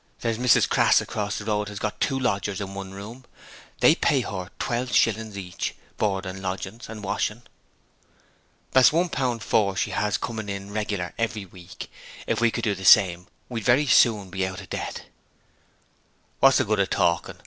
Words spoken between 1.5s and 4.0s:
has got two lodgers in one room. They